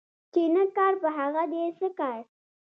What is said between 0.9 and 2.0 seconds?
په هغه دي څه